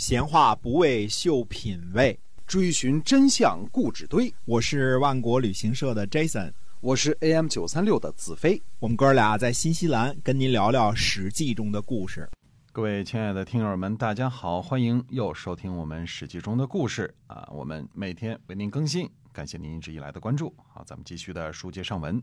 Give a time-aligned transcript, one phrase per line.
[0.00, 4.32] 闲话不为秀品味，追寻真相故纸堆。
[4.46, 8.62] 我是万国旅行社的 Jason，我是 AM 九三六的子飞。
[8.78, 12.26] 我们哥俩在新西兰跟您聊聊《史记》中的故事。
[12.72, 17.46] 各位亲爱的听友们，大家好，欢迎又收听我们《史记》中的故事啊！
[17.52, 20.50] 我们每天为您更新，感谢您一直以来的关注。
[20.66, 22.18] 好，咱们继续的书接上文。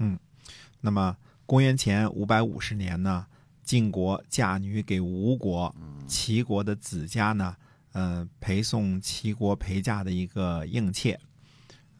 [0.00, 0.18] 嗯，
[0.80, 1.16] 那么
[1.46, 3.24] 公元前五百五十年呢，
[3.70, 5.72] 晋国嫁女给吴国，
[6.08, 7.54] 齐国的子家呢，
[7.92, 11.16] 呃，陪送齐国陪嫁的一个应妾。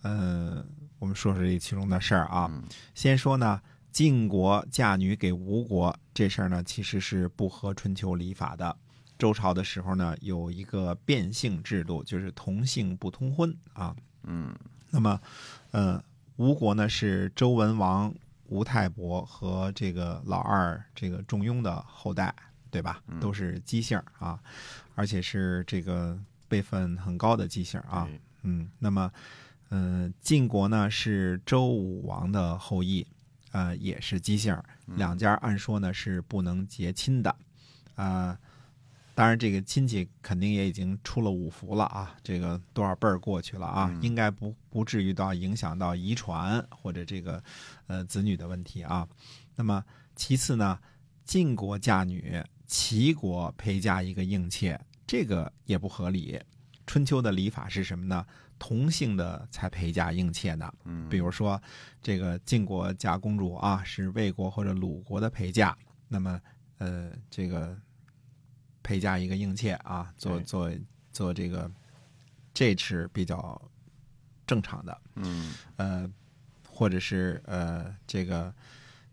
[0.03, 0.67] 呃，
[0.99, 2.51] 我们说说这其中的事儿啊。
[2.93, 8.77] 先说呢，晋国嫁女给吴国这事儿呢，其实是不合春秋礼法的。
[9.17, 13.95] 周朝的时候呢，有一个变性制度，就是同姓不通婚啊。
[14.25, 14.53] 嗯，
[14.91, 15.21] 那么，
[15.71, 16.03] 呃，
[16.35, 18.13] 吴国呢是周文王
[18.51, 22.35] 吴太伯和这个老二这个仲雍的后代，
[22.71, 23.01] 对吧？
[23.21, 24.39] 都是姬姓啊，
[24.97, 26.19] 而且是这个
[26.49, 28.07] 辈分很高的姬姓啊。
[28.43, 29.11] 嗯，那么，
[29.69, 33.07] 呃，晋国呢是周武王的后裔，
[33.53, 37.35] 呃，也是姬姓，两家按说呢是不能结亲的，
[37.95, 38.37] 啊、
[39.21, 47.45] 当然这个亲戚肯定也已经出了五福了啊，这个多少辈儿过去了啊，应该不不至于到影响到遗传或者这个
[47.87, 49.07] 呃子女的问题啊。
[49.55, 49.85] 那么
[50.17, 50.79] 其次呢，
[51.27, 56.41] 晋国嫁女，齐国陪嫁一个应妾，这个也不合理。
[56.87, 58.25] 春秋的礼法是什么呢？
[58.59, 60.73] 同姓的才陪嫁应妾呢。
[60.85, 61.61] 嗯，比如说，
[62.01, 65.77] 这个晋国嫁公主啊，是魏国或者鲁国的陪嫁，
[66.09, 66.41] 那么
[66.79, 67.79] 呃，这个
[68.91, 70.69] 陪嫁一个应妾啊，做做
[71.13, 71.71] 做这个，
[72.53, 73.71] 这是比较
[74.49, 75.01] 正常的。
[75.15, 76.11] 嗯呃，
[76.69, 78.53] 或者是呃这个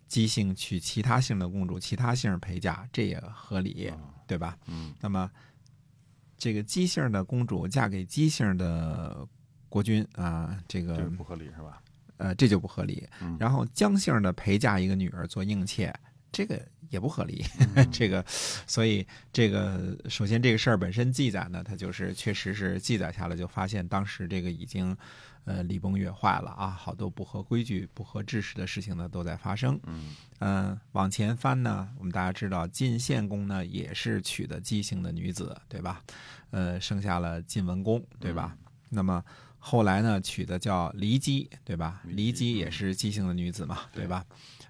[0.08, 3.94] 姬姓娶其他姓的公主，其他姓陪嫁，这也合理，
[4.26, 4.58] 对吧？
[4.66, 5.30] 嗯那么
[6.40, 9.28] 这个姬姓的公主嫁给姬姓的
[9.70, 11.84] 国君啊，这个这个不合理是吧？
[12.18, 13.38] 呃，这就不合理嗯。
[13.40, 15.94] 然后姜姓的陪嫁一个女儿做应妾，
[16.32, 16.60] 这个
[16.90, 17.44] 也不合理。
[17.92, 24.96] 这个，所以这个首先这个事儿本身记载呢，它就是确实是记载下来，就发现当时这个已经
[25.46, 29.80] 呃礼崩乐坏了啊，好多不合规矩、不合制式的事情呢都在发生。
[29.86, 36.04] 嗯嗯、往前翻呢，我们大家知道晋献公呢也是娶的姬姓的女子，对吧？
[36.52, 38.56] 呃，生下了晋文公，对吧？
[38.90, 39.24] 那么
[39.70, 42.02] 后来呢，娶的叫骊姬，对吧？
[42.08, 44.26] 骊姬也是姬姓的女子嘛，对对吧？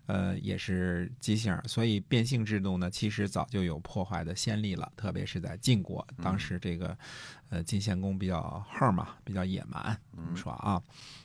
[0.07, 6.97] 呃，也是姬姓，所以变姓制度呢，其实早就有破坏的先例了，特别是在晋国，当时这个
[7.49, 10.81] 呃晋献公比较横嘛，比较野蛮，我们说啊，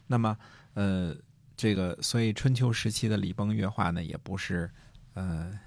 [0.06, 0.36] 那么
[0.74, 1.16] 呃
[1.56, 4.70] 这个，所以春秋时期的礼崩乐坏呢，也不是
[5.14, 5.58] 呃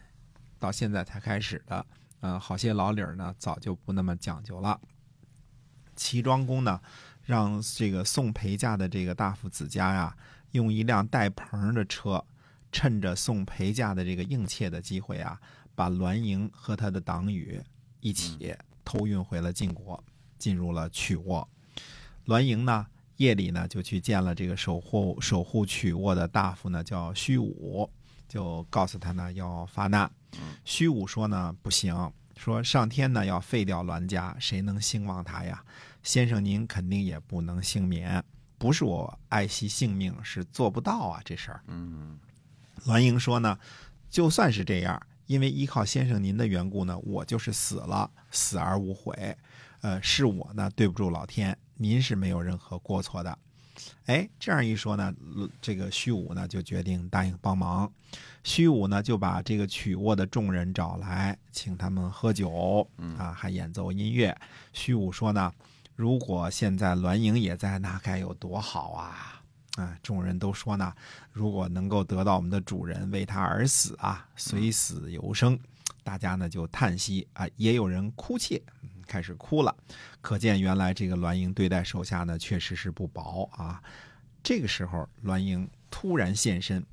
[0.59, 1.83] 到现在才开始的，
[2.19, 4.79] 呃，好些老理儿呢早就不那么讲究了。
[5.95, 6.81] 齐庄公呢，
[7.25, 10.15] 让这个送陪嫁的这个大夫子家呀，
[10.51, 12.23] 用一辆带棚的车，
[12.71, 15.39] 趁着送陪嫁的这个应妾的机会啊，
[15.73, 17.59] 把栾盈和他的党羽
[17.99, 20.01] 一起偷运回了晋国，
[20.37, 21.47] 进入了曲沃。
[22.25, 22.85] 栾盈呢，
[23.17, 27.89] 夜里呢就去见了这个守护守护曲沃的大夫呢，叫虚武，
[28.27, 30.09] 就告诉他呢要发难。
[30.63, 35.63] 虚武说呢不行，说上天呢要废掉栾家，谁能兴旺他呀？
[36.03, 38.23] 先生您肯定也不能幸免，
[38.57, 41.61] 不是我爱惜性命，是做不到啊这事儿。
[41.67, 42.19] 嗯
[42.85, 43.57] 栾英说呢，
[44.09, 49.35] 就算是这样，因为依靠先生您的缘故呢，我就是死了，死而无悔。
[49.81, 53.37] 呃，是我呢对不住老天，您是没有任何过错的。
[54.05, 57.91] 哎，这样一说呢，呃这个虚武呢就决定答应帮忙。
[58.43, 62.87] 虚武呢就把这个曲沃的众人找来，请他们喝酒，
[63.17, 64.35] 啊，还演奏音乐。
[64.71, 65.51] 虚武说呢，
[65.95, 69.41] 如果现在栾盈也在，那该有多好啊！
[69.77, 70.93] 啊，众人都说呢，
[71.33, 75.59] 如果能够得到我们的主人为他而死啊，虽死犹生，
[76.03, 79.75] 大家呢就叹息啊，也有人哭泣，嗯开始哭了。
[80.21, 83.81] 可见原来这个栾英对待手下呢，确实是不薄啊。
[84.43, 86.85] 这个时候，栾英突然现身，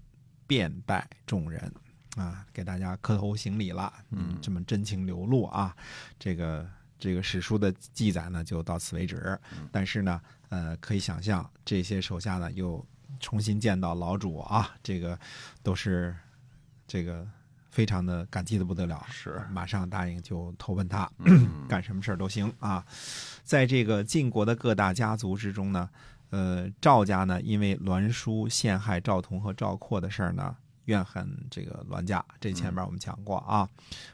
[0.47, 1.73] 便拜众人
[2.17, 3.93] 啊，给大家磕头行礼了。
[4.11, 5.75] 嗯，这么真情流露啊，
[6.19, 6.67] 这个
[6.99, 9.39] 这个史书的记载呢，就到此为止。
[9.71, 12.85] 但是呢，呃，可以想象这些手下呢又
[13.21, 15.19] 重新见到老主啊，这个
[15.63, 16.17] 都是
[16.87, 17.29] 这个
[17.73, 22.85] 非常的感激的不得了，是马上答应就投奔他，嗯 干什么事儿都行啊。
[23.43, 25.89] 在这个晋国的各大家族之中呢，
[26.29, 30.55] 呃，赵家呢因为栾书陷害赵同和赵括的事儿呢，
[30.85, 33.67] 怨恨这个栾家，这前面我们讲过啊。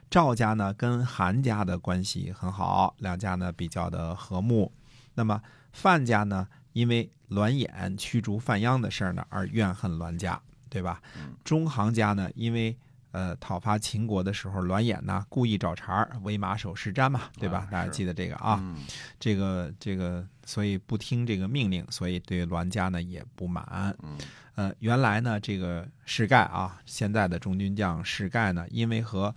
[0.08, 4.72] 赵家呢跟韩家的关系很好，两家呢比较的和睦。
[5.14, 10.40] 那么范家呢，因为栾衍驱逐范鞅的事儿呢而怨恨栾家，
[10.70, 11.02] 对吧？
[11.43, 12.78] 中行家呢，因为
[13.19, 17.67] 呃讨伐秦国的时候，栾衍呢故意找茬儿，为马首是瞻嘛，对吧？
[17.67, 18.61] 啊大家记得这个啊。
[18.62, 18.87] 嗯
[19.19, 23.97] 这个这个，所以不听这个命令，所以对栾家呢也不满。
[24.03, 24.17] 嗯
[24.55, 29.35] 呃，原来呢，这个士盖啊，现在的中军将士盖呢，因为和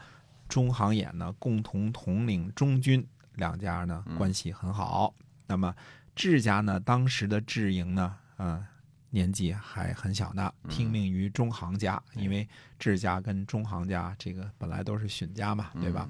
[0.47, 3.05] 中行衍呢共同统领中军，
[3.35, 5.13] 两家呢嗯关系很好。
[5.47, 5.73] 那么
[6.15, 8.65] 智家呢，当时的智营呢，呃，
[9.13, 12.47] 年纪还很小呢，嗯听命于中行家，因为
[12.79, 16.09] 智家跟中行家这个本来都是荀家嘛，对吧？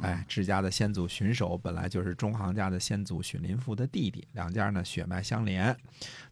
[0.00, 5.74] 哎，，智家的先祖荀守本来就是中行家的先祖荀林父的弟弟，两家呢血脉相连。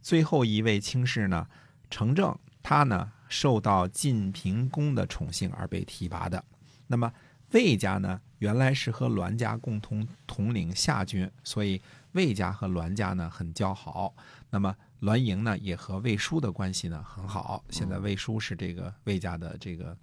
[0.00, 1.48] 最后一位卿士呢，
[1.90, 6.44] 程正，他呢受到晋平公的宠幸而被提拔的。
[6.86, 7.10] 那么
[7.52, 11.80] 魏家呢，原来是和栾家共同统领夏军，所以
[12.12, 14.14] 魏家和栾家呢很交好。
[14.50, 17.64] 那么栾盈呢，也和魏叔的关系呢很好。
[17.70, 19.96] 现在魏叔是这个魏家的这个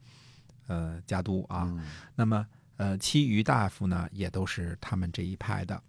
[0.68, 1.64] 呃家督啊。
[1.68, 1.86] 嗯
[2.16, 2.46] 那么
[2.78, 5.82] 呃，其余大夫呢，也都是他们这一派的。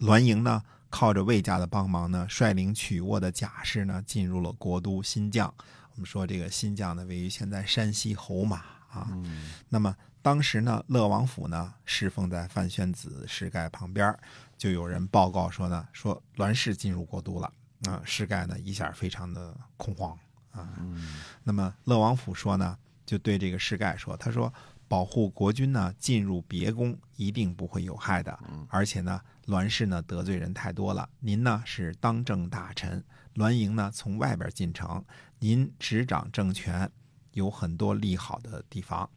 [0.00, 5.50] 栾盈呢，靠着魏家的帮忙呢，率领曲沃的甲士呢，进入了国都新绛。
[5.94, 8.58] 我们说这个新绛呢，位于现在山西侯马
[8.90, 9.08] 啊。
[9.12, 14.18] 嗯那么当时呢，乐王府呢侍奉在范宣子石盖旁边，
[14.56, 17.52] 就有人报告说呢，说栾氏进入国都了。
[17.82, 20.18] 啊、石盖呢一下非常的恐慌
[20.50, 20.66] 啊。
[20.78, 24.50] 嗯那么乐王府说呢，就对这个石盖说，他说
[24.88, 28.38] 保护国君呢进入别宫一定不会有害的，
[28.70, 33.04] 而且呢栾氏呢得罪人太多了，您呢是当政大臣，
[33.34, 35.04] 栾盈呢从外边进城，
[35.38, 36.90] 您执掌政权，
[37.34, 39.08] 有很多利好的地方。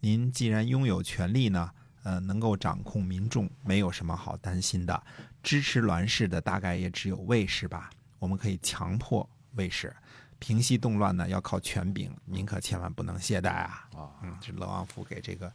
[0.00, 1.70] 您既然拥有权力呢，
[2.02, 5.02] 呃，能够掌控民众，没有什么好担心的。
[5.42, 7.88] 支持栾氏的大概也只有卫氏吧，
[8.18, 9.94] 我们可以强迫卫氏。
[10.40, 13.88] 平息动乱呢，要靠权柄，您可千万不能懈怠啊！
[13.96, 15.52] 啊嗯，这乐王府给这个，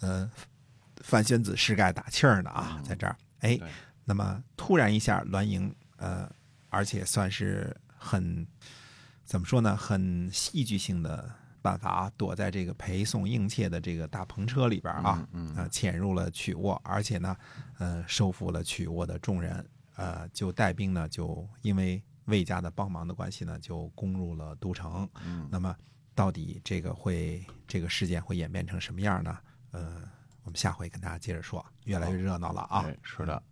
[0.00, 0.30] 呃，
[0.96, 3.58] 范宣子世盖打气儿呢啊，在这儿，哎，
[4.04, 6.30] 那么突然一下，栾盈，呃，
[6.68, 8.46] 而且算是很
[9.24, 11.34] 怎么说呢，很戏剧性的
[11.68, 17.36] 办法啊，躲在这个陪送应妾的这个大篷车里边啊，嗯呃，潜入了曲沃，而且呢，
[17.78, 25.06] 呃，收服了曲沃的众人，呃，就带兵呢，就因为魏家的帮忙的关系呢，就攻入了都城。
[25.22, 25.76] 嗯那么，
[26.14, 29.38] 到底这个会这个事件会演变成什么样呢？
[29.72, 30.02] 呃，
[30.44, 32.84] 我们下回跟大家接着说，越来越热闹了啊！
[32.86, 33.42] 哎，是的。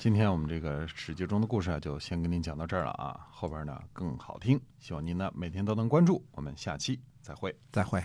[0.00, 6.24] 今天我们这个史记中的故事啊，就先跟您讲到这儿了啊，后边呢更好听，希望您呢每天都能关注。
[6.32, 7.54] 我们下期再会。
[7.70, 8.02] 再会。